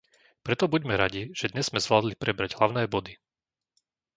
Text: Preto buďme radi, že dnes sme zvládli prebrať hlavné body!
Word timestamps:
Preto 0.45 0.63
buďme 0.73 0.95
radi, 1.03 1.21
že 1.39 1.51
dnes 1.53 1.65
sme 1.69 1.77
zvládli 1.85 2.13
prebrať 2.23 2.51
hlavné 2.59 2.83
body! 2.95 3.13